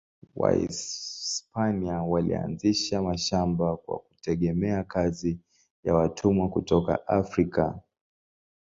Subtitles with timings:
[0.35, 5.39] Wahispania walianzisha mashamba kwa kutegemea kazi
[5.83, 7.79] ya watumwa kutoka Afrika.